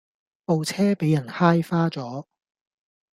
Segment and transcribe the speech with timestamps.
[0.45, 2.27] 部車比人揩花左